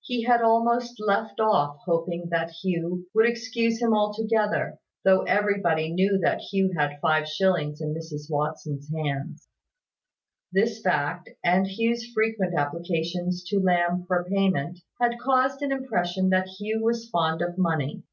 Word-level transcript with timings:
He 0.00 0.22
had 0.22 0.42
almost 0.42 0.94
left 1.00 1.40
off 1.40 1.78
hoping 1.86 2.28
that 2.28 2.50
Hugh, 2.50 3.08
would 3.12 3.26
excuse 3.28 3.82
him 3.82 3.92
altogether, 3.94 4.78
though 5.02 5.22
everybody 5.22 5.92
knew 5.92 6.18
that 6.18 6.38
Hugh 6.40 6.70
had 6.78 7.00
five 7.02 7.26
shillings 7.26 7.80
in 7.80 7.92
Mrs 7.92 8.30
Watson's 8.30 8.88
hands. 8.94 9.48
This 10.52 10.80
fact 10.80 11.30
and 11.42 11.66
Hugh's 11.66 12.06
frequent 12.12 12.54
applications 12.54 13.42
to 13.48 13.58
Lamb 13.58 14.04
for 14.06 14.24
payment, 14.30 14.78
had 15.00 15.18
caused 15.18 15.60
an 15.62 15.72
impression 15.72 16.28
that 16.30 16.46
Hugh 16.46 16.80
was 16.84 17.08
fond 17.10 17.42
of 17.42 17.58
money. 17.58 18.04